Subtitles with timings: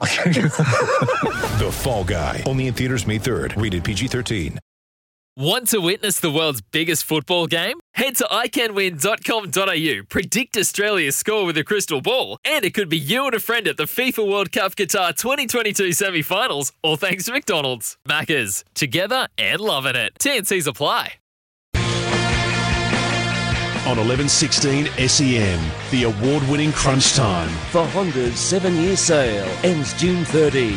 [1.58, 2.42] The Fall Guy.
[2.46, 3.60] Only in theaters May 3rd.
[3.60, 4.58] Rated PG-13.
[5.36, 7.78] Want to witness the world's biggest football game?
[7.94, 13.24] Head to iCanWin.com.au, predict Australia's score with a crystal ball, and it could be you
[13.26, 17.32] and a friend at the FIFA World Cup Qatar 2022 semi finals, all thanks to
[17.32, 17.96] McDonald's.
[18.08, 20.14] Maccas, together and loving it.
[20.18, 21.14] TNC's apply.
[23.88, 27.48] On 1116 SEN, E the award winning Crunch Time.
[27.72, 30.76] for Honda's seven year sale ends June 30.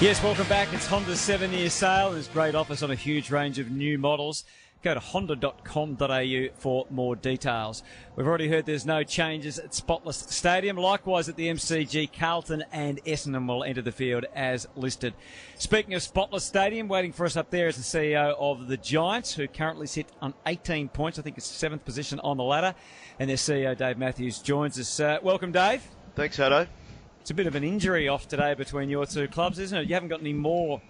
[0.00, 0.72] Yes, welcome back.
[0.72, 2.12] It's Honda's seven year sale.
[2.12, 4.44] There's great offers on a huge range of new models.
[4.84, 7.82] Go to honda.com.au for more details.
[8.16, 10.76] We've already heard there's no changes at Spotless Stadium.
[10.76, 15.14] Likewise at the MCG, Carlton and Essendon will enter the field as listed.
[15.56, 19.32] Speaking of Spotless Stadium, waiting for us up there is the CEO of the Giants,
[19.32, 21.18] who currently sit on 18 points.
[21.18, 22.74] I think it's seventh position on the ladder.
[23.18, 25.00] And their CEO, Dave Matthews, joins us.
[25.00, 25.82] Uh, welcome, Dave.
[26.14, 26.68] Thanks, Hado.
[27.22, 29.88] It's a bit of an injury off today between your two clubs, isn't it?
[29.88, 30.82] You haven't got any more.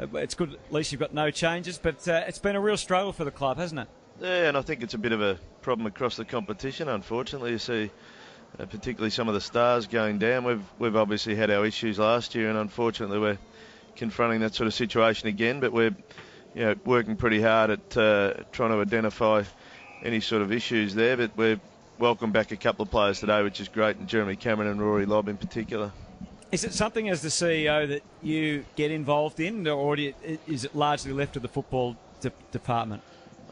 [0.00, 2.76] Uh, It's good, at least you've got no changes, but uh, it's been a real
[2.76, 3.88] struggle for the club, hasn't it?
[4.20, 6.88] Yeah, and I think it's a bit of a problem across the competition.
[6.88, 7.90] Unfortunately, you see,
[8.58, 10.44] uh, particularly some of the stars going down.
[10.44, 13.38] We've we've obviously had our issues last year, and unfortunately, we're
[13.96, 15.60] confronting that sort of situation again.
[15.60, 15.96] But we're,
[16.54, 19.44] you know, working pretty hard at uh, trying to identify
[20.04, 21.16] any sort of issues there.
[21.16, 21.60] But we're
[21.98, 25.06] welcome back a couple of players today, which is great, and Jeremy Cameron and Rory
[25.06, 25.90] Lobb in particular.
[26.52, 30.12] Is it something as the CEO that you get involved in, or you,
[30.46, 33.02] is it largely left to the football de- department?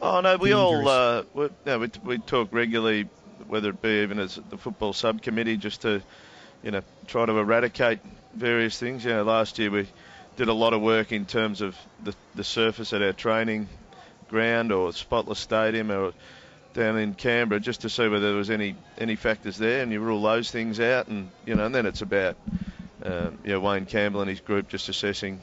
[0.03, 3.09] Oh no, we all uh, we, no, we, we talk regularly,
[3.47, 6.03] whether it be even as the football subcommittee, just to
[6.61, 8.01] you know try to eradicate
[8.35, 9.03] various things.
[9.03, 9.87] You know, last year we
[10.37, 13.67] did a lot of work in terms of the the surface at our training
[14.29, 16.13] ground or Spotless Stadium or
[16.75, 20.01] down in Canberra, just to see whether there was any any factors there, and you
[20.01, 22.37] rule those things out, and you know, and then it's about
[23.03, 25.39] um, you know Wayne Campbell and his group just assessing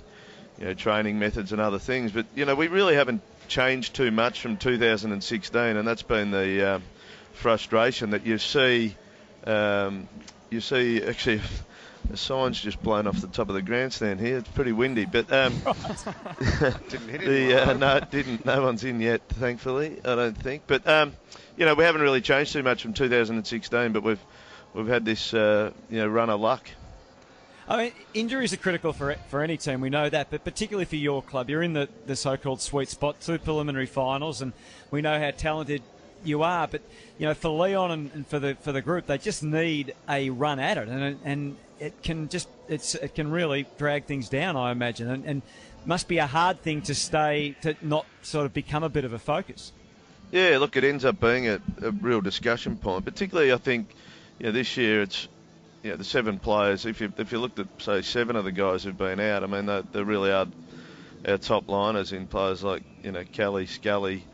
[0.58, 2.12] you know, training methods and other things.
[2.12, 6.74] But you know, we really haven't changed too much from 2016, and that's been the
[6.74, 6.82] um,
[7.32, 8.96] frustration that you see.
[9.46, 10.08] Um,
[10.50, 11.41] you see, actually,
[12.10, 14.38] the sign's just blown off the top of the grandstand here.
[14.38, 15.54] It's pretty windy, but um,
[16.88, 18.44] Didn't hit the uh, no, it didn't.
[18.44, 19.98] No one's in yet, thankfully.
[20.04, 20.62] I don't think.
[20.66, 21.14] But um,
[21.56, 24.20] you know, we haven't really changed too much from 2016, but we've
[24.75, 26.69] we've had this uh, you know run of luck.
[27.69, 29.83] I mean, injuries are critical for for any team.
[29.83, 33.21] We know that, but particularly for your club, you're in the, the so-called sweet spot,
[33.21, 34.55] two preliminary finals, and
[34.91, 35.83] we know how talented
[36.25, 36.67] you are.
[36.67, 36.81] But
[37.19, 40.31] you know, for Leon and, and for the for the group, they just need a
[40.31, 44.56] run at it, and and it can just it's it can really drag things down.
[44.56, 45.43] I imagine, and, and
[45.85, 49.12] must be a hard thing to stay to not sort of become a bit of
[49.12, 49.73] a focus.
[50.31, 53.05] Yeah, look, it ends up being a, a real discussion point.
[53.05, 53.95] Particularly, I think,
[54.39, 55.29] you know, this year it's,
[55.83, 56.87] you know, the seven players.
[56.87, 59.47] If you if you looked at say seven of the guys who've been out, I
[59.47, 60.47] mean, they, they really are
[61.27, 64.25] our top liners in players like you know Kelly, Scully,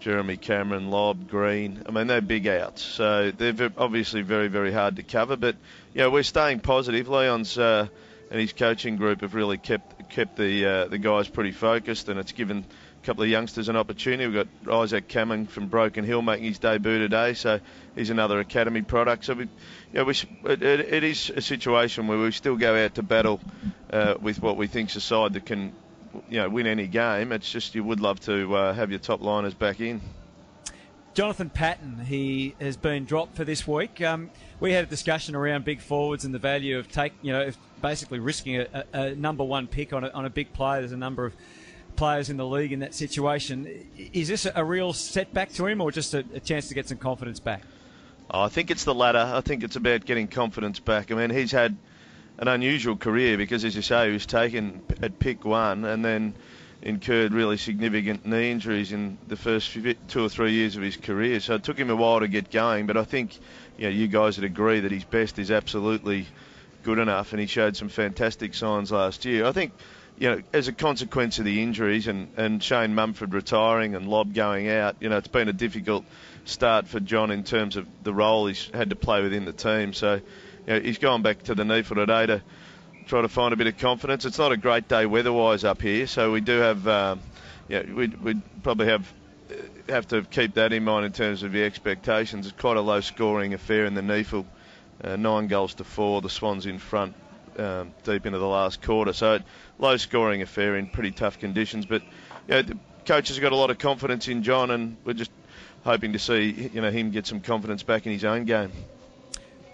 [0.00, 1.82] Jeremy Cameron, Lobb, Greene.
[1.86, 5.36] I mean, they're big outs, so they're obviously very very hard to cover.
[5.36, 5.56] But
[5.94, 7.08] you know, we're staying positive.
[7.08, 7.88] Leon's uh,
[8.30, 12.18] and his coaching group have really kept kept the uh, the guys pretty focused, and
[12.18, 12.64] it's given
[13.02, 14.26] couple of youngsters an opportunity.
[14.26, 17.60] We've got Isaac Cumming from Broken Hill making his debut today, so
[17.96, 19.24] he's another academy product.
[19.24, 19.48] So we, you
[19.94, 20.14] know, we,
[20.44, 23.40] it, it, is a situation where we still go out to battle
[23.90, 25.72] uh, with what we think's a side that can,
[26.28, 27.32] you know, win any game.
[27.32, 30.00] It's just you would love to uh, have your top liners back in.
[31.14, 34.00] Jonathan Patton, he has been dropped for this week.
[34.00, 34.30] Um,
[34.60, 37.50] we had a discussion around big forwards and the value of take, you know,
[37.82, 40.80] basically risking a, a, a number one pick on a, on a big player.
[40.80, 41.34] There's a number of
[41.96, 43.68] players in the league in that situation.
[44.12, 46.98] Is this a real setback to him, or just a, a chance to get some
[46.98, 47.62] confidence back?
[48.30, 49.18] Oh, I think it's the latter.
[49.18, 51.10] I think it's about getting confidence back.
[51.10, 51.76] I mean, he's had
[52.38, 56.34] an unusual career because, as you say, he was taken at pick one and then
[56.80, 59.76] incurred really significant knee injuries in the first
[60.08, 61.38] two or three years of his career.
[61.40, 62.86] So it took him a while to get going.
[62.86, 63.38] But I think,
[63.78, 66.26] you know, you guys would agree that his best is absolutely
[66.82, 69.46] good enough, and he showed some fantastic signs last year.
[69.46, 69.72] I think,
[70.18, 74.34] you know, as a consequence of the injuries and, and Shane Mumford retiring and Lobb
[74.34, 76.04] going out, you know, it's been a difficult
[76.44, 79.92] start for John in terms of the role he's had to play within the team.
[79.92, 80.22] So, you
[80.66, 82.42] know, he's gone back to the NEAFL today to
[83.06, 84.24] try to find a bit of confidence.
[84.24, 87.20] It's not a great day weather-wise up here, so we do have, um,
[87.68, 89.12] yeah, we'd, we'd probably have
[89.88, 92.46] have to keep that in mind in terms of the expectations.
[92.46, 94.46] It's quite a low-scoring affair in the NEAFL,
[95.02, 96.22] uh, nine goals to four.
[96.22, 97.14] The Swans in front
[97.58, 99.38] um, deep into the last quarter, so
[99.78, 101.86] low-scoring affair in pretty tough conditions.
[101.86, 102.02] But
[102.48, 105.30] you know, the coaches have got a lot of confidence in John, and we're just
[105.84, 108.72] hoping to see you know him get some confidence back in his own game.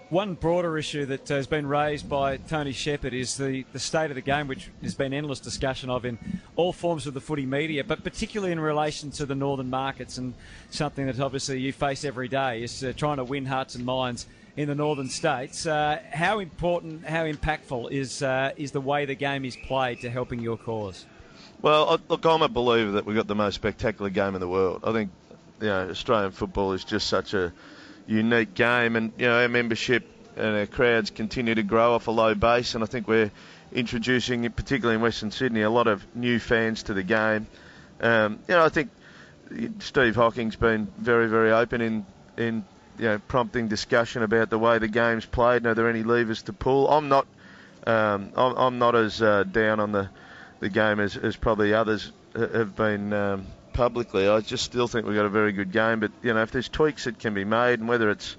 [0.09, 4.15] One broader issue that has been raised by Tony Shepherd is the, the state of
[4.15, 6.17] the game, which has been endless discussion of in
[6.55, 10.33] all forms of the footy media, but particularly in relation to the northern markets and
[10.71, 14.25] something that obviously you face every day is uh, trying to win hearts and minds
[14.57, 15.67] in the northern states.
[15.67, 20.09] Uh, how important, how impactful is uh, is the way the game is played to
[20.09, 21.05] helping your cause?
[21.61, 24.81] Well, look, I'm a believer that we've got the most spectacular game in the world.
[24.83, 25.11] I think
[25.61, 27.53] you know Australian football is just such a
[28.07, 32.11] unique game, and you know our membership and our crowds continue to grow off a
[32.11, 33.31] low base, and I think we're
[33.71, 37.47] introducing, particularly in Western Sydney, a lot of new fans to the game.
[38.01, 38.89] Um, you know, I think
[39.79, 42.05] Steve Hocking's been very, very open in
[42.37, 42.65] in
[42.97, 45.57] you know prompting discussion about the way the game's played.
[45.57, 46.89] And are there any levers to pull?
[46.89, 47.27] I'm not.
[47.87, 50.09] Um, I'm, I'm, not as uh, down on the
[50.59, 54.27] the game as, as probably others have been um, publicly.
[54.27, 56.69] I just still think we've got a very good game, but you know, if there's
[56.69, 58.35] tweaks that can be made, and whether it's,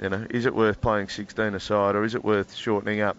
[0.00, 3.16] you know, is it worth playing 16 aside, or is it worth shortening up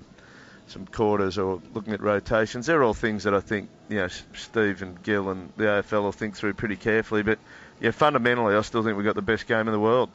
[0.67, 2.65] some quarters, or looking at rotations?
[2.65, 6.11] They're all things that I think, you know, Steve and Gil and the AFL will
[6.11, 7.23] think through pretty carefully.
[7.23, 7.39] But
[7.81, 10.09] yeah, fundamentally, I still think we've got the best game in the world.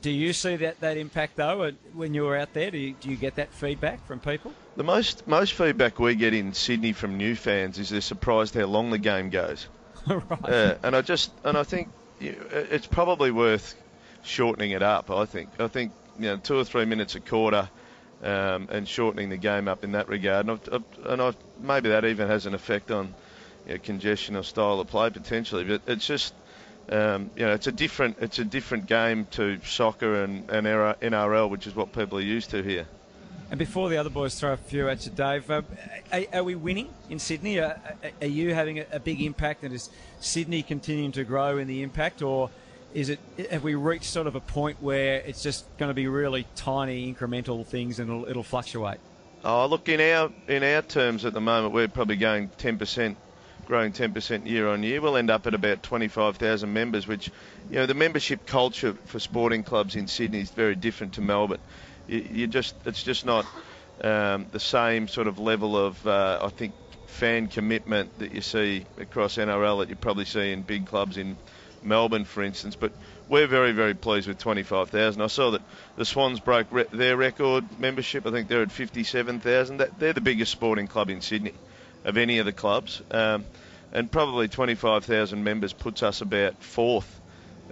[0.00, 2.72] Do you see that, that impact though when you were out there?
[2.72, 4.52] Do you, do you get that feedback from people?
[4.74, 8.64] The most most feedback we get in Sydney from new fans is they're surprised how
[8.64, 9.68] long the game goes.
[10.14, 10.40] right.
[10.48, 11.88] Yeah, and I just and I think
[12.20, 13.74] it's probably worth
[14.22, 15.10] shortening it up.
[15.10, 17.68] I think I think you know two or three minutes a quarter.
[18.22, 21.90] Um, and shortening the game up in that regard, and, I've, I've, and I've, maybe
[21.90, 23.14] that even has an effect on
[23.66, 25.64] you know, congestion or style of play potentially.
[25.64, 26.32] But it's just
[26.88, 31.50] um, you know, it's a different it's a different game to soccer and, and NRL,
[31.50, 32.86] which is what people are used to here.
[33.48, 35.62] And before the other boys throw a few at you, Dave, uh,
[36.12, 37.60] are, are, we winning in Sydney?
[37.60, 37.80] Are,
[38.20, 39.88] are you having a, a, big impact, and is
[40.20, 42.50] Sydney continuing to grow in the impact, or
[42.92, 43.20] is it
[43.50, 47.12] have we reached sort of a point where it's just going to be really tiny
[47.12, 48.98] incremental things and it'll, it'll fluctuate?
[49.44, 53.14] Oh, look in our in our terms at the moment, we're probably going 10%,
[53.64, 55.00] growing 10% year on year.
[55.00, 57.30] We'll end up at about 25,000 members, which
[57.70, 61.60] you know the membership culture for sporting clubs in Sydney is very different to Melbourne
[62.06, 63.46] you, you just it's just not
[64.02, 66.74] um, the same sort of level of uh, I think
[67.06, 71.36] fan commitment that you see across NRL that you probably see in big clubs in
[71.82, 72.76] Melbourne, for instance.
[72.76, 72.92] But
[73.28, 75.22] we're very, very pleased with 25,000.
[75.22, 75.62] I saw that
[75.96, 78.26] the Swans broke re- their record membership.
[78.26, 79.82] I think they're at 57,000.
[79.98, 81.54] They're the biggest sporting club in Sydney
[82.04, 83.02] of any of the clubs.
[83.10, 83.44] Um,
[83.92, 87.20] and probably 25,000 members puts us about fourth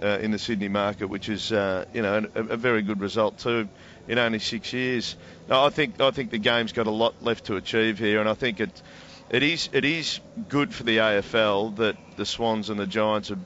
[0.01, 3.37] uh, in the Sydney market, which is, uh, you know, a, a very good result
[3.37, 3.69] too
[4.07, 5.15] in only six years.
[5.49, 8.29] No, I think I think the game's got a lot left to achieve here, and
[8.29, 8.81] I think it
[9.29, 10.19] it is it is
[10.49, 13.39] good for the AFL that the Swans and the Giants are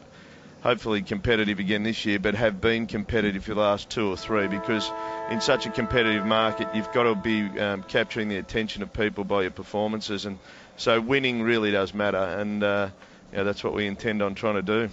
[0.62, 4.48] hopefully competitive again this year, but have been competitive for the last two or three
[4.48, 4.92] because
[5.30, 9.24] in such a competitive market, you've got to be um, capturing the attention of people
[9.24, 10.38] by your performances, and
[10.76, 12.90] so winning really does matter, and uh,
[13.32, 14.90] that's what we intend on trying to do.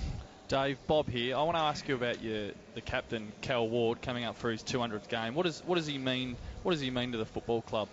[0.49, 1.37] Dave, Bob here.
[1.37, 4.63] I want to ask you about your the captain Cal Ward coming up for his
[4.63, 5.35] 200th game.
[5.35, 6.37] What does what does he mean?
[6.63, 7.89] What does he mean to the football club?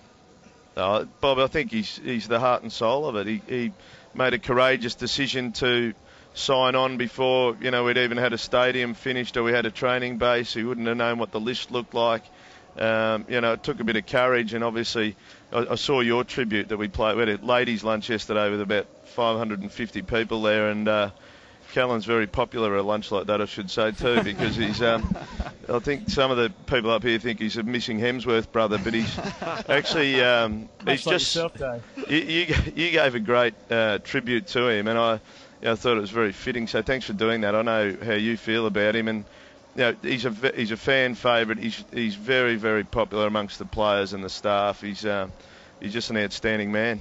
[0.78, 3.26] Uh, Bob, I think he's he's the heart and soul of it.
[3.26, 3.72] He, he
[4.14, 5.94] made a courageous decision to
[6.36, 9.72] sign on before you know we'd even had a stadium finished or we had a
[9.72, 10.54] training base.
[10.54, 12.24] He wouldn't have known what the list looked like.
[12.78, 15.16] Um, you know, it took a bit of courage, and obviously,
[15.52, 17.16] I, I saw your tribute that we played.
[17.16, 21.12] We had a ladies' lunch yesterday with about 550 people there, and uh,
[21.74, 24.82] Callan's very popular at a lunch like that, I should say too, because he's.
[24.82, 25.18] Um,
[25.68, 28.94] I think some of the people up here think he's a missing Hemsworth brother, but
[28.94, 29.18] he's
[29.68, 31.36] actually um, he's like just.
[31.36, 35.20] Yourself, you, you, you gave a great uh, tribute to him, and I, you
[35.63, 36.68] know, I thought it was very fitting.
[36.68, 37.56] So thanks for doing that.
[37.56, 39.25] I know how you feel about him, and
[39.75, 41.60] you know, he's a he's a fan favourite.
[41.60, 44.82] He's he's very very popular amongst the players and the staff.
[44.82, 45.27] He's uh,
[45.80, 47.00] he's just an outstanding man.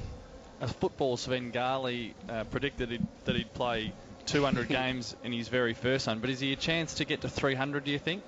[0.62, 3.92] A football Svengali uh, predicted he'd, that he'd play
[4.26, 7.28] 200 games in his very first one, but is he a chance to get to
[7.28, 8.22] 300, do you think?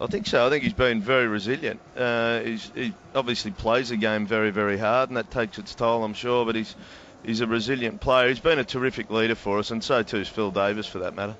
[0.00, 0.46] I think so.
[0.46, 1.80] I think he's been very resilient.
[1.96, 6.12] Uh, he obviously plays the game very, very hard, and that takes its toll, I'm
[6.12, 6.44] sure.
[6.44, 6.74] But he's
[7.24, 8.28] he's a resilient player.
[8.28, 11.14] He's been a terrific leader for us, and so too is Phil Davis, for that
[11.14, 11.34] matter.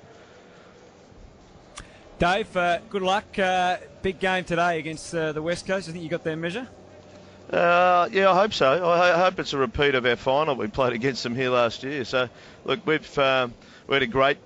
[2.17, 3.37] Dave, uh, good luck.
[3.37, 5.87] Uh, big game today against uh, the West Coast.
[5.87, 6.67] I think you got their measure.
[7.51, 8.89] Uh, yeah, I hope so.
[8.89, 11.83] I, I hope it's a repeat of our final we played against them here last
[11.83, 12.03] year.
[12.03, 12.29] So,
[12.65, 13.53] look, we've um,
[13.87, 14.37] we had a great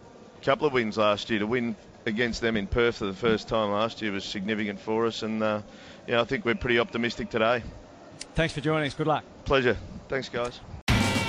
[0.44, 1.40] couple of wins last year.
[1.40, 5.08] To win against them in Perth for the first time last year was significant for
[5.08, 5.62] us, and uh,
[6.08, 7.64] yeah, I think we're pretty optimistic today.
[8.36, 8.94] Thanks for joining us.
[8.94, 9.24] Good luck.
[9.46, 9.78] Pleasure.
[10.08, 10.60] Thanks, guys.